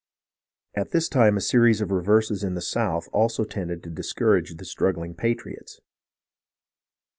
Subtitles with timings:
[0.73, 4.65] At this time a series of reverses in the south also tended to discourage the
[4.65, 5.79] struggling patriots.